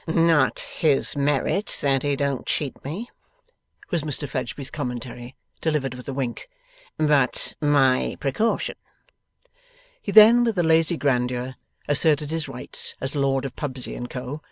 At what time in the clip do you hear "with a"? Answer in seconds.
5.93-6.11, 10.43-10.63